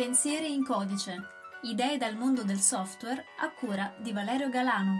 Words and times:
Pensieri 0.00 0.54
in 0.54 0.64
codice. 0.64 1.26
Idee 1.64 1.98
dal 1.98 2.16
mondo 2.16 2.42
del 2.42 2.56
software 2.56 3.22
a 3.38 3.52
cura 3.52 3.92
di 3.98 4.12
Valerio 4.12 4.48
Galano. 4.48 4.96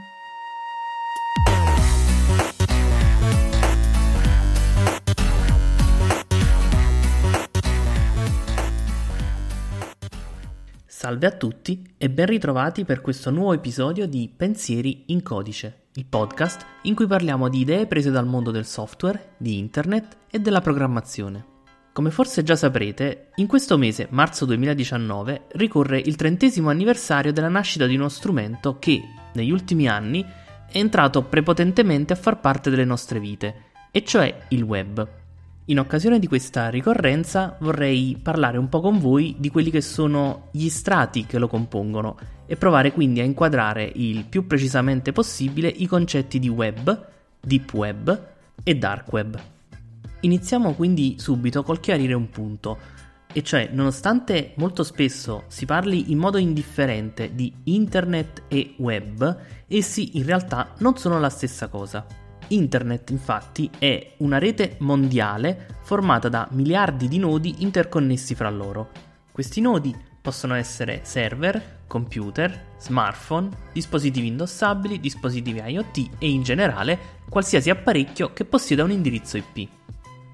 Salve 10.85 11.27
a 11.27 11.31
tutti 11.31 11.95
e 11.97 12.11
ben 12.11 12.27
ritrovati 12.27 12.85
per 12.85 13.01
questo 13.01 13.31
nuovo 13.31 13.55
episodio 13.55 14.07
di 14.07 14.31
Pensieri 14.37 15.05
in 15.07 15.23
codice, 15.23 15.87
il 15.95 16.05
podcast 16.05 16.67
in 16.83 16.95
cui 16.95 17.07
parliamo 17.07 17.49
di 17.49 17.61
idee 17.61 17.87
prese 17.87 18.11
dal 18.11 18.27
mondo 18.27 18.51
del 18.51 18.67
software, 18.67 19.31
di 19.39 19.57
internet 19.57 20.19
e 20.31 20.41
della 20.41 20.61
programmazione. 20.61 21.50
Come 21.93 22.13
forse 22.13 22.45
già 22.45 22.55
saprete, 22.55 23.31
in 23.37 23.49
questo 23.49 23.77
mese, 23.77 24.07
marzo 24.11 24.45
2019, 24.45 25.47
ricorre 25.55 25.99
il 25.99 26.15
trentesimo 26.15 26.71
anniversario 26.71 27.33
della 27.33 27.49
nascita 27.49 27.87
di 27.87 27.97
uno 27.97 28.09
strumento 28.09 28.79
che, 28.79 29.03
negli 29.33 29.51
ultimi 29.51 29.89
anni, 29.89 30.25
è 30.71 30.79
entrato 30.79 31.25
prepotentemente 31.25 32.13
a 32.13 32.17
far 32.17 32.39
parte 32.39 32.71
delle 32.71 32.85
nostre 32.85 33.19
vite, 33.19 33.55
e 33.91 34.05
cioè 34.05 34.47
il 34.51 34.63
web. 34.63 35.09
In 35.65 35.81
occasione 35.81 36.21
di 36.21 36.29
questa 36.29 36.69
ricorrenza 36.69 37.57
vorrei 37.59 38.17
parlare 38.23 38.57
un 38.57 38.69
po' 38.69 38.81
con 38.81 39.01
voi 39.01 39.35
di 39.39 39.51
quelli 39.51 39.71
che 39.71 39.81
sono 39.81 40.49
gli 40.53 40.69
strati 40.69 41.27
che 41.27 41.39
lo 41.39 41.49
compongono 41.49 42.17
e 42.47 42.55
provare 42.55 42.93
quindi 42.93 43.19
a 43.19 43.25
inquadrare 43.25 43.91
il 43.97 44.25
più 44.27 44.47
precisamente 44.47 45.11
possibile 45.11 45.69
i 45.69 45.87
concetti 45.87 46.39
di 46.39 46.49
web, 46.49 47.07
deep 47.41 47.73
web 47.73 48.27
e 48.63 48.75
dark 48.77 49.13
web. 49.13 49.41
Iniziamo 50.21 50.75
quindi 50.75 51.17
subito 51.19 51.63
col 51.63 51.81
chiarire 51.81 52.15
un 52.15 52.29
punto, 52.29 52.79
e 53.33 53.43
cioè 53.43 53.71
nonostante 53.73 54.53
molto 54.57 54.83
spesso 54.83 55.45
si 55.47 55.65
parli 55.65 56.11
in 56.11 56.19
modo 56.19 56.37
indifferente 56.37 57.35
di 57.35 57.53
internet 57.65 58.43
e 58.49 58.75
web, 58.79 59.39
essi 59.69 60.19
in 60.19 60.27
realtà 60.27 60.75
non 60.79 60.97
sono 60.97 61.21
la 61.21 61.31
stessa 61.31 61.69
cosa. 61.69 62.05
Internet 62.49 63.11
infatti 63.11 63.71
è 63.79 64.15
una 64.19 64.39
rete 64.39 64.77
mondiale 64.81 65.79
formata 65.83 66.29
da 66.29 66.49
miliardi 66.51 67.07
di 67.07 67.19
nodi 67.19 67.57
interconnessi 67.59 68.35
fra 68.35 68.51
loro. 68.51 68.91
Questi 69.31 69.61
nodi 69.61 69.95
possono 70.21 70.55
essere 70.55 71.01
server, 71.05 71.79
computer, 71.87 72.75
smartphone, 72.79 73.49
dispositivi 73.73 74.27
indossabili, 74.27 75.01
dispositivi 75.01 75.61
IoT 75.65 76.11
e 76.19 76.29
in 76.29 76.43
generale 76.43 76.99
qualsiasi 77.29 77.71
apparecchio 77.71 78.33
che 78.33 78.45
possieda 78.45 78.83
un 78.83 78.91
indirizzo 78.91 79.37
IP. 79.37 79.69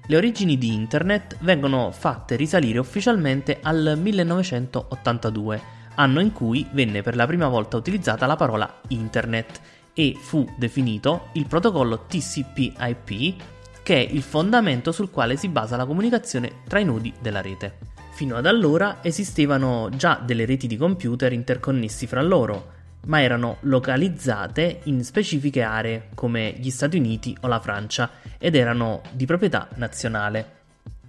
Le 0.09 0.15
origini 0.15 0.57
di 0.57 0.73
Internet 0.73 1.35
vengono 1.41 1.91
fatte 1.91 2.37
risalire 2.37 2.79
ufficialmente 2.79 3.59
al 3.61 3.99
1982, 4.01 5.61
anno 5.95 6.21
in 6.21 6.31
cui 6.31 6.65
venne 6.71 7.01
per 7.01 7.17
la 7.17 7.27
prima 7.27 7.49
volta 7.49 7.75
utilizzata 7.75 8.25
la 8.25 8.37
parola 8.37 8.79
Internet 8.87 9.59
e 9.93 10.15
fu 10.17 10.47
definito 10.55 11.27
il 11.33 11.45
protocollo 11.45 12.05
TCP/IP, 12.07 13.35
che 13.83 13.95
è 13.95 14.09
il 14.09 14.21
fondamento 14.21 14.93
sul 14.93 15.11
quale 15.11 15.35
si 15.35 15.49
basa 15.49 15.75
la 15.75 15.85
comunicazione 15.85 16.61
tra 16.69 16.79
i 16.79 16.85
nodi 16.85 17.13
della 17.19 17.41
rete. 17.41 17.77
Fino 18.11 18.37
ad 18.37 18.45
allora 18.45 18.99
esistevano 19.01 19.89
già 19.93 20.21
delle 20.23 20.45
reti 20.45 20.67
di 20.67 20.77
computer 20.77 21.33
interconnessi 21.33 22.07
fra 22.07 22.21
loro, 22.21 22.75
ma 23.07 23.21
erano 23.21 23.57
localizzate 23.61 24.81
in 24.83 25.03
specifiche 25.03 25.61
aree 25.61 26.09
come 26.13 26.53
gli 26.57 26.69
Stati 26.69 26.97
Uniti 26.97 27.35
o 27.41 27.47
la 27.47 27.59
Francia 27.59 28.09
ed 28.37 28.55
erano 28.55 29.01
di 29.11 29.25
proprietà 29.25 29.67
nazionale. 29.75 30.55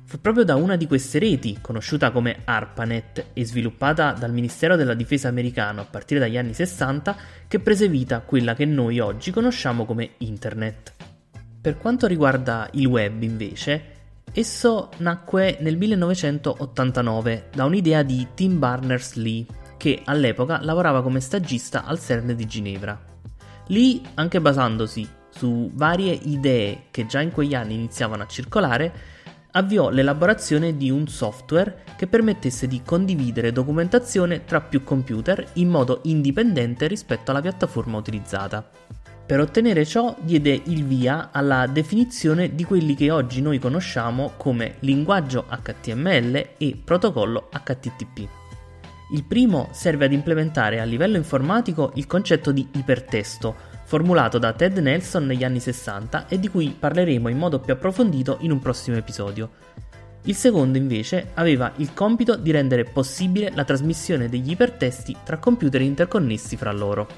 Fu 0.04 0.20
proprio 0.20 0.44
da 0.44 0.54
una 0.54 0.76
di 0.76 0.86
queste 0.86 1.18
reti, 1.18 1.58
conosciuta 1.60 2.10
come 2.10 2.38
ARPANET 2.44 3.26
e 3.34 3.44
sviluppata 3.44 4.12
dal 4.12 4.32
Ministero 4.32 4.74
della 4.74 4.94
Difesa 4.94 5.28
americano 5.28 5.82
a 5.82 5.84
partire 5.84 6.18
dagli 6.18 6.38
anni 6.38 6.54
60, 6.54 7.16
che 7.46 7.58
prese 7.58 7.88
vita 7.88 8.20
quella 8.20 8.54
che 8.54 8.64
noi 8.64 9.00
oggi 9.00 9.30
conosciamo 9.30 9.84
come 9.84 10.12
Internet. 10.18 10.94
Per 11.60 11.76
quanto 11.76 12.06
riguarda 12.06 12.70
il 12.72 12.86
web, 12.86 13.22
invece, 13.22 13.82
esso 14.32 14.88
nacque 14.98 15.58
nel 15.60 15.76
1989 15.76 17.48
da 17.52 17.66
un'idea 17.66 18.02
di 18.02 18.28
Tim 18.32 18.58
Berners-Lee, 18.58 19.44
che 19.78 20.02
all'epoca 20.04 20.58
lavorava 20.62 21.02
come 21.02 21.20
stagista 21.20 21.84
al 21.84 21.98
CERN 21.98 22.36
di 22.36 22.46
Ginevra. 22.46 23.00
Lì, 23.68 24.02
anche 24.14 24.40
basandosi 24.42 25.08
su 25.30 25.70
varie 25.72 26.12
idee 26.12 26.84
che 26.90 27.06
già 27.06 27.22
in 27.22 27.30
quegli 27.30 27.54
anni 27.54 27.74
iniziavano 27.74 28.24
a 28.24 28.26
circolare, 28.26 28.92
avviò 29.52 29.88
l'elaborazione 29.88 30.76
di 30.76 30.90
un 30.90 31.06
software 31.06 31.84
che 31.96 32.06
permettesse 32.06 32.66
di 32.66 32.82
condividere 32.84 33.52
documentazione 33.52 34.44
tra 34.44 34.60
più 34.60 34.84
computer 34.84 35.44
in 35.54 35.68
modo 35.68 36.00
indipendente 36.04 36.86
rispetto 36.86 37.30
alla 37.30 37.40
piattaforma 37.40 37.96
utilizzata. 37.96 38.68
Per 39.26 39.40
ottenere 39.40 39.84
ciò 39.84 40.16
diede 40.20 40.58
il 40.64 40.84
via 40.84 41.28
alla 41.32 41.66
definizione 41.66 42.54
di 42.54 42.64
quelli 42.64 42.94
che 42.94 43.10
oggi 43.10 43.42
noi 43.42 43.58
conosciamo 43.58 44.32
come 44.38 44.76
linguaggio 44.80 45.44
HTML 45.50 46.48
e 46.56 46.80
protocollo 46.82 47.50
HTTP. 47.52 48.37
Il 49.10 49.24
primo 49.24 49.68
serve 49.72 50.04
ad 50.04 50.12
implementare 50.12 50.80
a 50.80 50.84
livello 50.84 51.16
informatico 51.16 51.92
il 51.94 52.06
concetto 52.06 52.52
di 52.52 52.68
ipertesto, 52.72 53.54
formulato 53.84 54.38
da 54.38 54.52
Ted 54.52 54.76
Nelson 54.78 55.24
negli 55.24 55.44
anni 55.44 55.60
60 55.60 56.28
e 56.28 56.38
di 56.38 56.48
cui 56.48 56.76
parleremo 56.78 57.28
in 57.28 57.38
modo 57.38 57.58
più 57.58 57.72
approfondito 57.72 58.36
in 58.40 58.50
un 58.50 58.58
prossimo 58.58 58.98
episodio. 58.98 59.50
Il 60.24 60.34
secondo 60.34 60.76
invece 60.76 61.30
aveva 61.34 61.72
il 61.76 61.94
compito 61.94 62.36
di 62.36 62.50
rendere 62.50 62.84
possibile 62.84 63.50
la 63.54 63.64
trasmissione 63.64 64.28
degli 64.28 64.50
ipertesti 64.50 65.16
tra 65.24 65.38
computer 65.38 65.80
interconnessi 65.80 66.58
fra 66.58 66.72
loro, 66.72 67.08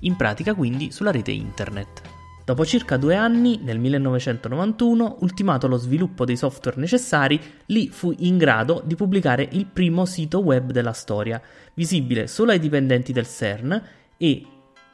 in 0.00 0.14
pratica 0.14 0.54
quindi 0.54 0.92
sulla 0.92 1.10
rete 1.10 1.32
internet. 1.32 2.21
Dopo 2.52 2.66
circa 2.66 2.98
due 2.98 3.14
anni, 3.14 3.60
nel 3.62 3.78
1991, 3.78 5.16
ultimato 5.20 5.68
lo 5.68 5.78
sviluppo 5.78 6.26
dei 6.26 6.36
software 6.36 6.78
necessari, 6.78 7.40
Lee 7.64 7.88
fu 7.88 8.14
in 8.18 8.36
grado 8.36 8.82
di 8.84 8.94
pubblicare 8.94 9.48
il 9.52 9.64
primo 9.64 10.04
sito 10.04 10.40
web 10.40 10.70
della 10.70 10.92
storia, 10.92 11.40
visibile 11.72 12.26
solo 12.26 12.50
ai 12.50 12.58
dipendenti 12.58 13.10
del 13.14 13.26
CERN 13.26 13.82
e 14.18 14.46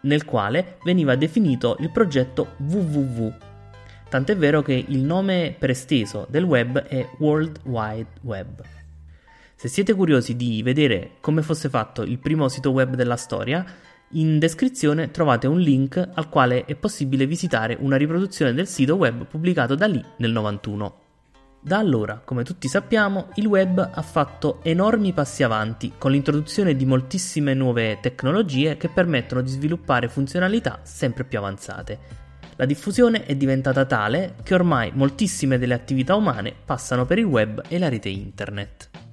nel 0.02 0.24
quale 0.24 0.76
veniva 0.84 1.16
definito 1.16 1.76
il 1.80 1.90
progetto 1.90 2.54
www. 2.58 3.32
Tant'è 4.08 4.36
vero 4.36 4.62
che 4.62 4.84
il 4.86 5.00
nome 5.00 5.56
presteso 5.58 6.28
del 6.30 6.44
web 6.44 6.78
è 6.78 7.08
World 7.18 7.58
Wide 7.64 8.20
Web. 8.20 8.62
Se 9.56 9.66
siete 9.66 9.94
curiosi 9.94 10.36
di 10.36 10.62
vedere 10.62 11.14
come 11.20 11.42
fosse 11.42 11.68
fatto 11.68 12.02
il 12.02 12.20
primo 12.20 12.46
sito 12.48 12.70
web 12.70 12.94
della 12.94 13.16
storia, 13.16 13.66
in 14.12 14.38
descrizione 14.38 15.10
trovate 15.10 15.46
un 15.46 15.58
link 15.58 15.96
al 16.14 16.28
quale 16.28 16.64
è 16.64 16.74
possibile 16.74 17.26
visitare 17.26 17.76
una 17.80 17.96
riproduzione 17.96 18.54
del 18.54 18.66
sito 18.66 18.96
web 18.96 19.26
pubblicato 19.26 19.74
da 19.74 19.86
lì 19.86 20.02
nel 20.16 20.32
91. 20.32 21.00
Da 21.60 21.78
allora, 21.78 22.22
come 22.24 22.44
tutti 22.44 22.68
sappiamo, 22.68 23.28
il 23.34 23.46
web 23.46 23.90
ha 23.92 24.02
fatto 24.02 24.60
enormi 24.62 25.12
passi 25.12 25.42
avanti 25.42 25.92
con 25.98 26.12
l'introduzione 26.12 26.76
di 26.76 26.86
moltissime 26.86 27.52
nuove 27.52 27.98
tecnologie 28.00 28.76
che 28.76 28.88
permettono 28.88 29.42
di 29.42 29.50
sviluppare 29.50 30.08
funzionalità 30.08 30.80
sempre 30.84 31.24
più 31.24 31.38
avanzate. 31.38 31.98
La 32.56 32.64
diffusione 32.64 33.24
è 33.26 33.36
diventata 33.36 33.84
tale 33.84 34.36
che 34.42 34.54
ormai 34.54 34.90
moltissime 34.94 35.58
delle 35.58 35.74
attività 35.74 36.14
umane 36.14 36.54
passano 36.64 37.04
per 37.04 37.18
il 37.18 37.24
web 37.24 37.62
e 37.68 37.78
la 37.78 37.88
rete 37.88 38.08
internet. 38.08 39.07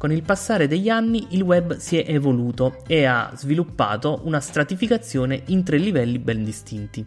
Con 0.00 0.12
il 0.12 0.22
passare 0.22 0.66
degli 0.66 0.88
anni 0.88 1.26
il 1.32 1.42
web 1.42 1.76
si 1.76 1.98
è 1.98 2.10
evoluto 2.10 2.84
e 2.86 3.04
ha 3.04 3.32
sviluppato 3.36 4.20
una 4.24 4.40
stratificazione 4.40 5.42
in 5.48 5.62
tre 5.62 5.76
livelli 5.76 6.18
ben 6.18 6.42
distinti. 6.42 7.04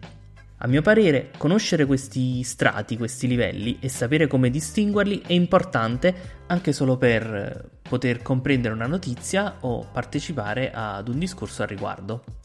A 0.58 0.68
mio 0.68 0.80
parere, 0.80 1.32
conoscere 1.36 1.86
questi 1.86 2.44
strati, 2.44 2.96
questi 2.96 3.26
livelli 3.26 3.78
e 3.80 3.88
sapere 3.88 4.28
come 4.28 4.48
distinguerli 4.48 5.22
è 5.26 5.32
importante 5.32 6.44
anche 6.46 6.72
solo 6.72 6.96
per 6.96 7.68
poter 7.82 8.22
comprendere 8.22 8.74
una 8.74 8.86
notizia 8.86 9.56
o 9.62 9.88
partecipare 9.90 10.70
ad 10.72 11.08
un 11.08 11.18
discorso 11.18 11.62
al 11.62 11.68
riguardo. 11.68 12.43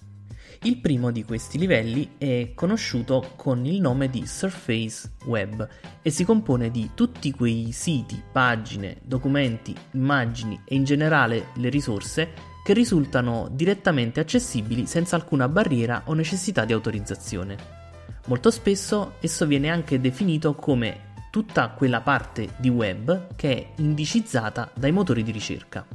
Il 0.64 0.80
primo 0.80 1.10
di 1.10 1.24
questi 1.24 1.58
livelli 1.58 2.16
è 2.18 2.52
conosciuto 2.54 3.32
con 3.38 3.66
il 3.66 3.80
nome 3.80 4.10
di 4.10 4.28
Surface 4.28 5.12
Web 5.24 5.66
e 6.02 6.10
si 6.10 6.26
compone 6.26 6.70
di 6.70 6.90
tutti 6.94 7.32
quei 7.32 7.72
siti, 7.72 8.22
pagine, 8.30 8.98
documenti, 9.02 9.74
immagini 9.92 10.60
e 10.66 10.76
in 10.76 10.84
generale 10.84 11.48
le 11.56 11.70
risorse 11.70 12.34
che 12.62 12.74
risultano 12.74 13.48
direttamente 13.50 14.20
accessibili 14.20 14.86
senza 14.86 15.16
alcuna 15.16 15.48
barriera 15.48 16.02
o 16.08 16.14
necessità 16.14 16.66
di 16.66 16.74
autorizzazione. 16.74 17.56
Molto 18.26 18.52
spesso 18.52 19.14
esso 19.22 19.48
viene 19.48 19.70
anche 19.70 20.02
definito 20.02 20.56
come 20.56 21.08
tutta 21.32 21.70
quella 21.70 22.02
parte 22.02 22.50
di 22.58 22.68
web 22.68 23.34
che 23.38 23.56
è 23.56 23.68
indicizzata 23.78 24.72
dai 24.76 24.92
motori 24.92 25.24
di 25.24 25.32
ricerca. 25.32 25.86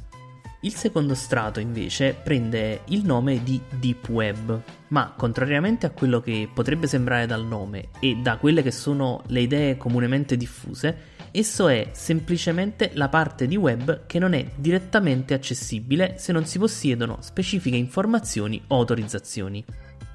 Il 0.64 0.75
secondo 0.75 1.14
strato 1.14 1.61
invece 1.61 2.14
prende 2.14 2.84
il 2.87 3.05
nome 3.05 3.43
di 3.43 3.61
Deep 3.78 4.08
Web, 4.08 4.62
ma 4.88 5.12
contrariamente 5.14 5.84
a 5.84 5.90
quello 5.90 6.22
che 6.22 6.49
potrebbe 6.50 6.87
sembrare 6.87 7.26
dal 7.26 7.44
nome 7.44 7.88
e 8.00 8.16
da 8.22 8.38
quelle 8.38 8.62
che 8.62 8.70
sono 8.70 9.22
le 9.26 9.43
idee 9.43 9.76
comunemente 9.76 10.38
diffuse, 10.38 10.96
esso 11.32 11.69
è 11.69 11.90
semplicemente 11.93 12.93
la 12.94 13.11
parte 13.11 13.46
di 13.46 13.56
web 13.56 14.06
che 14.06 14.19
non 14.19 14.32
è 14.32 14.52
direttamente 14.55 15.34
accessibile 15.34 16.14
se 16.16 16.32
non 16.32 16.46
si 16.46 16.58
possiedono 16.58 17.19
specifiche 17.20 17.76
informazioni 17.76 18.62
o 18.69 18.76
autorizzazioni. 18.76 19.62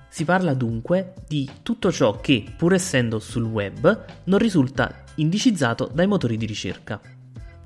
Si 0.09 0.25
parla 0.25 0.55
dunque 0.55 1.13
di 1.27 1.47
tutto 1.61 1.91
ciò 1.91 2.19
che, 2.19 2.43
pur 2.57 2.73
essendo 2.73 3.19
sul 3.19 3.43
web, 3.43 4.05
non 4.23 4.39
risulta 4.39 5.03
indicizzato 5.17 5.91
dai 5.93 6.07
motori 6.07 6.37
di 6.37 6.47
ricerca 6.47 6.99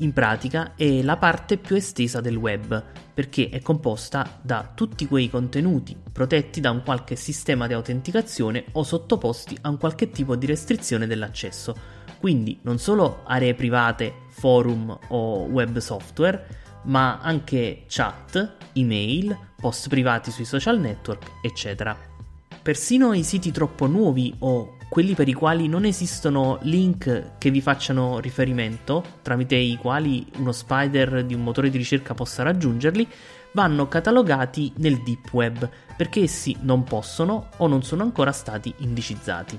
in 0.04 0.12
pratica 0.12 0.76
è 0.76 1.02
la 1.02 1.18
parte 1.18 1.58
più 1.58 1.76
estesa 1.76 2.20
del 2.20 2.36
web, 2.36 2.84
perché 3.14 3.50
è 3.50 3.62
composta 3.62 4.40
da 4.42 4.72
tutti 4.74 5.08
quei 5.08 5.30
contenuti 5.30 5.96
protetti 6.12 6.60
da 6.60 6.72
un 6.72 6.84
qualche 6.84 7.16
sistema 7.16 7.68
di 7.68 7.74
autenticazione 7.74 8.66
o 8.74 8.84
sottoposti 8.84 9.58
a 9.62 9.70
un 9.70 9.78
qualche 9.78 10.10
tipo 10.10 10.36
di 10.36 10.46
restrizione 10.46 11.08
dell'accesso. 11.08 11.76
Quindi 12.20 12.60
non 12.64 12.80
solo 12.80 13.22
aree 13.24 13.54
private, 13.54 14.14
forum 14.30 14.98
o 15.10 15.44
web 15.46 15.78
software, 15.78 16.48
ma 16.84 17.20
anche 17.20 17.86
chat, 17.88 18.58
email, 18.74 19.38
post 19.60 19.88
privati 19.88 20.32
sui 20.32 20.46
social 20.46 20.80
network, 20.80 21.32
eccetera. 21.42 21.98
Persino 22.62 23.14
i 23.14 23.24
siti 23.24 23.52
troppo 23.52 23.88
nuovi 23.88 24.34
o 24.40 24.78
quelli 24.94 25.16
per 25.16 25.28
i 25.28 25.34
quali 25.34 25.68
non 25.68 25.86
esistono 25.86 26.60
link 26.62 27.32
che 27.40 27.50
vi 27.50 27.62
facciano 27.62 28.20
riferimento, 28.20 29.04
tramite 29.24 29.56
i 29.56 29.76
quali 29.76 30.24
uno 30.38 30.52
spider 30.52 31.26
di 31.26 31.34
un 31.34 31.42
motore 31.42 31.72
di 31.72 31.80
ricerca 31.80 32.14
possa 32.14 32.44
raggiungerli, 32.44 33.08
vanno 33.54 33.88
catalogati 33.88 34.72
nel 34.76 35.02
deep 35.02 35.34
web 35.34 35.68
perché 35.98 36.22
essi 36.22 36.56
non 36.60 36.84
possono 36.84 37.50
o 37.58 37.66
non 37.66 37.82
sono 37.82 38.04
ancora 38.04 38.32
stati 38.32 38.72
indicizzati. 38.82 39.58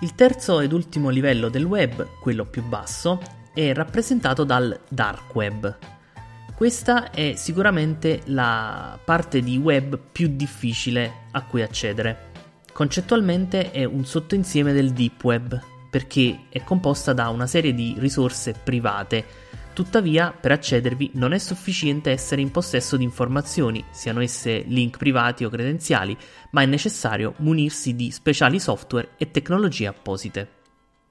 Il 0.00 0.14
terzo 0.14 0.60
ed 0.60 0.74
ultimo 0.74 1.08
livello 1.08 1.48
del 1.48 1.64
web, 1.64 2.06
quello 2.20 2.44
più 2.44 2.62
basso, 2.62 3.18
è 3.54 3.72
rappresentato 3.72 4.44
dal 4.44 4.78
dark 4.90 5.34
web. 5.34 5.74
Questa 6.54 7.12
è 7.12 7.32
sicuramente 7.34 8.20
la 8.26 8.98
parte 9.02 9.40
di 9.40 9.56
web 9.56 9.98
più 10.12 10.28
difficile 10.36 11.24
a 11.30 11.42
cui 11.44 11.62
accedere 11.62 12.34
Concettualmente 12.76 13.70
è 13.70 13.84
un 13.84 14.04
sottoinsieme 14.04 14.74
del 14.74 14.92
Deep 14.92 15.24
Web, 15.24 15.58
perché 15.88 16.40
è 16.50 16.62
composta 16.62 17.14
da 17.14 17.30
una 17.30 17.46
serie 17.46 17.72
di 17.72 17.94
risorse 17.96 18.52
private. 18.52 19.24
Tuttavia, 19.72 20.30
per 20.38 20.52
accedervi 20.52 21.12
non 21.14 21.32
è 21.32 21.38
sufficiente 21.38 22.10
essere 22.10 22.42
in 22.42 22.50
possesso 22.50 22.98
di 22.98 23.02
informazioni, 23.02 23.82
siano 23.92 24.20
esse 24.20 24.62
link 24.66 24.98
privati 24.98 25.46
o 25.46 25.48
credenziali, 25.48 26.14
ma 26.50 26.60
è 26.60 26.66
necessario 26.66 27.32
munirsi 27.38 27.96
di 27.96 28.10
speciali 28.10 28.60
software 28.60 29.12
e 29.16 29.30
tecnologie 29.30 29.86
apposite. 29.86 30.46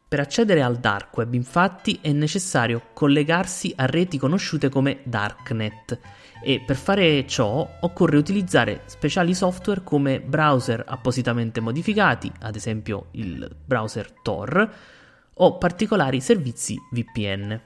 Per 0.07 0.19
accedere 0.19 0.61
al 0.61 0.77
dark 0.77 1.17
web, 1.17 1.33
infatti, 1.33 1.97
è 1.99 2.11
necessario 2.11 2.89
collegarsi 2.93 3.73
a 3.75 3.87
reti 3.87 4.19
conosciute 4.19 4.69
come 4.69 4.99
darknet 5.01 5.99
e 6.47 6.59
per 6.59 6.75
fare 6.75 7.25
ciò 7.25 7.67
occorre 7.79 8.17
utilizzare 8.17 8.83
speciali 8.85 9.33
software 9.33 9.81
come 9.83 10.21
browser 10.21 10.83
appositamente 10.85 11.59
modificati, 11.59 12.31
ad 12.41 12.55
esempio 12.55 13.07
il 13.13 13.49
browser 13.65 14.11
Tor, 14.21 14.73
o 15.33 15.57
particolari 15.57 16.21
servizi 16.21 16.79
VPN. 16.91 17.59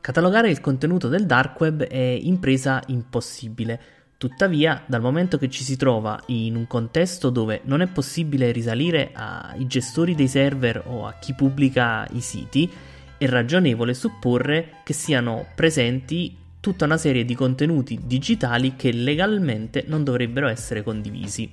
Catalogare 0.00 0.50
il 0.50 0.60
contenuto 0.60 1.06
del 1.06 1.24
dark 1.24 1.60
web 1.60 1.84
è 1.84 2.18
impresa 2.20 2.82
impossibile, 2.88 3.80
tuttavia 4.18 4.82
dal 4.86 5.00
momento 5.00 5.38
che 5.38 5.48
ci 5.48 5.62
si 5.62 5.76
trova 5.76 6.20
in 6.26 6.56
un 6.56 6.66
contesto 6.66 7.30
dove 7.30 7.60
non 7.66 7.80
è 7.80 7.86
possibile 7.86 8.50
risalire 8.50 9.12
ai 9.14 9.68
gestori 9.68 10.16
dei 10.16 10.26
server 10.26 10.82
o 10.84 11.06
a 11.06 11.12
chi 11.12 11.32
pubblica 11.34 12.08
i 12.10 12.20
siti, 12.20 12.68
è 13.16 13.26
ragionevole 13.28 13.94
supporre 13.94 14.78
che 14.82 14.94
siano 14.94 15.46
presenti 15.54 16.39
tutta 16.60 16.84
una 16.84 16.98
serie 16.98 17.24
di 17.24 17.34
contenuti 17.34 17.98
digitali 18.04 18.76
che 18.76 18.92
legalmente 18.92 19.84
non 19.86 20.04
dovrebbero 20.04 20.46
essere 20.46 20.82
condivisi. 20.82 21.50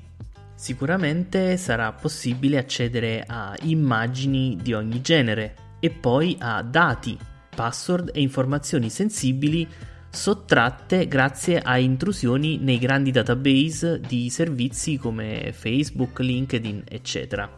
Sicuramente 0.53 1.55
sarà 1.55 1.91
possibile 1.93 2.57
accedere 2.57 3.23
a 3.25 3.55
immagini 3.61 4.57
di 4.61 4.73
ogni 4.73 5.01
genere 5.01 5.55
e 5.79 5.91
poi 5.91 6.35
a 6.39 6.61
dati, 6.61 7.17
password 7.55 8.11
e 8.13 8.21
informazioni 8.21 8.89
sensibili 8.89 9.67
sottratte 10.09 11.07
grazie 11.07 11.59
a 11.59 11.77
intrusioni 11.77 12.57
nei 12.57 12.79
grandi 12.79 13.11
database 13.11 13.99
di 13.99 14.29
servizi 14.29 14.97
come 14.97 15.51
Facebook, 15.53 16.19
LinkedIn, 16.19 16.83
eccetera. 16.87 17.49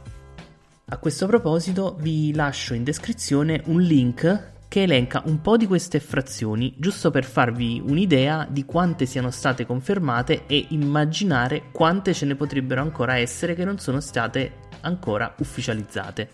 A 0.91 0.97
questo 0.97 1.25
proposito 1.27 1.95
vi 1.99 2.33
lascio 2.33 2.73
in 2.73 2.83
descrizione 2.83 3.61
un 3.65 3.79
link 3.81 4.57
che 4.69 4.83
elenca 4.83 5.23
un 5.25 5.41
po' 5.41 5.57
di 5.57 5.65
queste 5.65 5.99
frazioni, 5.99 6.75
giusto 6.77 7.09
per 7.09 7.25
farvi 7.25 7.81
un'idea 7.83 8.47
di 8.47 8.65
quante 8.65 9.07
siano 9.07 9.31
state 9.31 9.65
confermate 9.65 10.45
e 10.45 10.67
immaginare 10.69 11.71
quante 11.71 12.13
ce 12.13 12.27
ne 12.27 12.35
potrebbero 12.35 12.79
ancora 12.79 13.17
essere 13.17 13.55
che 13.55 13.65
non 13.65 13.79
sono 13.79 13.99
state 13.99 14.67
ancora 14.81 15.33
ufficializzate. 15.39 16.29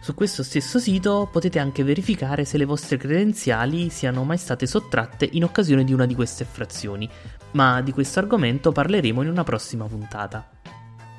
Su 0.00 0.14
questo 0.14 0.44
stesso 0.44 0.78
sito 0.78 1.28
potete 1.32 1.58
anche 1.58 1.82
verificare 1.82 2.44
se 2.44 2.58
le 2.58 2.64
vostre 2.64 2.96
credenziali 2.96 3.90
siano 3.90 4.22
mai 4.22 4.38
state 4.38 4.64
sottratte 4.64 5.28
in 5.32 5.42
occasione 5.42 5.82
di 5.82 5.92
una 5.92 6.06
di 6.06 6.14
queste 6.14 6.44
frazioni, 6.44 7.10
ma 7.52 7.82
di 7.82 7.90
questo 7.90 8.20
argomento 8.20 8.70
parleremo 8.70 9.20
in 9.22 9.28
una 9.28 9.42
prossima 9.42 9.86
puntata. 9.86 10.48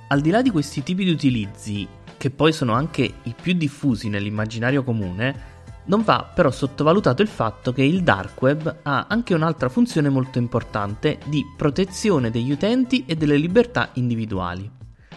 Al 0.07 0.21
di 0.21 0.29
là 0.29 0.41
di 0.41 0.51
questi 0.51 0.83
tipi 0.83 1.03
di 1.03 1.11
utilizzi, 1.11 1.85
che 2.15 2.29
poi 2.29 2.53
sono 2.53 2.73
anche 2.73 3.13
i 3.23 3.35
più 3.39 3.51
diffusi 3.53 4.07
nell'immaginario 4.07 4.83
comune, 4.83 5.57
non 5.89 6.03
va 6.03 6.29
però 6.33 6.51
sottovalutato 6.51 7.21
il 7.23 7.27
fatto 7.27 7.73
che 7.73 7.83
il 7.83 8.03
dark 8.03 8.41
web 8.41 8.77
ha 8.83 9.07
anche 9.09 9.33
un'altra 9.33 9.69
funzione 9.69 10.09
molto 10.09 10.37
importante 10.37 11.17
di 11.25 11.43
protezione 11.57 12.29
degli 12.29 12.51
utenti 12.51 13.05
e 13.07 13.15
delle 13.15 13.37
libertà 13.37 13.89
individuali. 13.93 14.69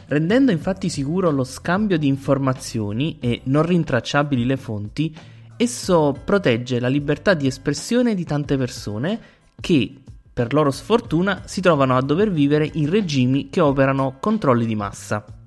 Rendendo 0.07 0.51
infatti 0.51 0.89
sicuro 0.89 1.31
lo 1.31 1.45
scambio 1.45 1.99
di 1.99 2.07
informazioni 2.07 3.19
e 3.21 3.43
non 3.45 3.65
rintracciabili 3.65 4.45
le 4.45 4.57
fonti, 4.57 5.15
esso 5.57 6.17
protegge 6.25 6.81
la 6.81 6.89
libertà 6.89 7.35
di 7.35 7.47
espressione 7.47 8.15
di 8.15 8.25
tante 8.25 8.57
persone 8.57 9.21
che, 9.61 9.95
per 10.33 10.55
loro 10.55 10.71
sfortuna, 10.71 11.43
si 11.45 11.61
trovano 11.61 11.97
a 11.97 12.03
dover 12.03 12.31
vivere 12.31 12.69
in 12.75 12.89
regimi 12.89 13.51
che 13.51 13.61
operano 13.61 14.17
controlli 14.21 14.65
di 14.65 14.75
massa. 14.75 15.42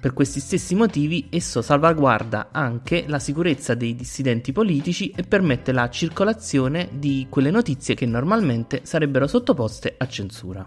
Per 0.00 0.14
questi 0.14 0.40
stessi 0.40 0.74
motivi 0.74 1.28
esso 1.28 1.60
salvaguarda 1.60 2.48
anche 2.52 3.04
la 3.06 3.18
sicurezza 3.18 3.74
dei 3.74 3.94
dissidenti 3.94 4.50
politici 4.50 5.10
e 5.10 5.24
permette 5.24 5.72
la 5.72 5.90
circolazione 5.90 6.88
di 6.92 7.26
quelle 7.28 7.50
notizie 7.50 7.94
che 7.94 8.06
normalmente 8.06 8.80
sarebbero 8.84 9.26
sottoposte 9.26 9.96
a 9.98 10.08
censura. 10.08 10.64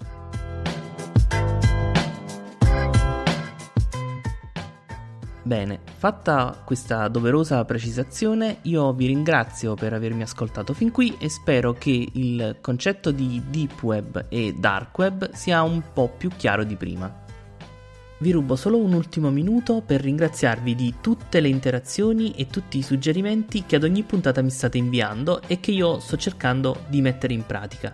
Bene, 5.46 5.80
fatta 5.98 6.62
questa 6.64 7.08
doverosa 7.08 7.66
precisazione, 7.66 8.60
io 8.62 8.94
vi 8.94 9.08
ringrazio 9.08 9.74
per 9.74 9.94
avermi 9.94 10.22
ascoltato 10.22 10.74
fin 10.74 10.92
qui 10.92 11.18
e 11.20 11.28
spero 11.28 11.74
che 11.74 12.08
il 12.14 12.58
concetto 12.62 13.10
di 13.10 13.42
deep 13.50 13.82
web 13.82 14.28
e 14.30 14.54
dark 14.58 14.96
web 14.98 15.32
sia 15.32 15.64
un 15.64 15.82
po' 15.92 16.14
più 16.16 16.30
chiaro 16.38 16.64
di 16.64 16.76
prima. 16.76 17.23
Vi 18.20 18.32
rubo 18.32 18.56
solo 18.56 18.78
un 18.78 18.94
ultimo 18.94 19.32
minuto 19.32 19.82
per 19.86 20.02
ringraziarvi 20.02 20.76
di 20.76 20.96
tutte 21.02 21.40
le 21.40 21.50
interazioni 21.50 22.32
e 22.32 22.48
tutti 22.48 22.78
i 22.78 22.84
suggerimenti 22.84 23.66
che 23.66 23.76
ad 23.76 23.84
ogni 23.84 24.04
puntata 24.04 24.42
mi 24.42 24.50
state 24.50 24.78
inviando 24.78 25.42
e 25.48 25.60
che 25.60 25.72
io 25.72 26.00
sto 26.00 26.16
cercando 26.16 26.84
di 26.88 27.02
mettere 27.02 27.34
in 27.34 27.46
pratica. 27.46 27.94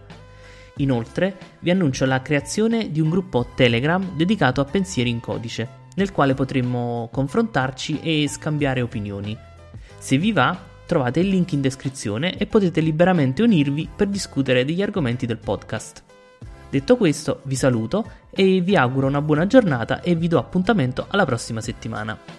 Inoltre 0.77 1.35
vi 1.59 1.71
annuncio 1.71 2.05
la 2.05 2.21
creazione 2.21 2.91
di 2.91 3.01
un 3.01 3.09
gruppo 3.09 3.47
Telegram 3.55 4.15
dedicato 4.15 4.61
a 4.61 4.65
pensieri 4.65 5.09
in 5.09 5.19
codice, 5.19 5.67
nel 5.95 6.11
quale 6.11 6.33
potremo 6.33 7.09
confrontarci 7.11 7.99
e 8.01 8.27
scambiare 8.29 8.81
opinioni. 8.81 9.35
Se 9.97 10.17
vi 10.17 10.31
va, 10.31 10.57
trovate 10.85 11.19
il 11.19 11.27
link 11.27 11.51
in 11.53 11.61
descrizione 11.61 12.37
e 12.37 12.45
potete 12.45 12.81
liberamente 12.81 13.41
unirvi 13.41 13.89
per 13.93 14.07
discutere 14.07 14.63
degli 14.63 14.81
argomenti 14.81 15.25
del 15.25 15.37
podcast. 15.37 16.08
Detto 16.69 16.97
questo, 16.97 17.39
vi 17.43 17.55
saluto 17.55 18.05
e 18.29 18.61
vi 18.61 18.75
auguro 18.75 19.07
una 19.07 19.21
buona 19.21 19.47
giornata 19.47 20.01
e 20.01 20.13
vi 20.13 20.27
do 20.27 20.37
appuntamento 20.37 21.05
alla 21.09 21.25
prossima 21.25 21.61
settimana. 21.61 22.38